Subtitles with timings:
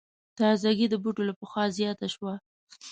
[0.37, 2.33] تازګي د بوټو له پخوا زیاته شوه.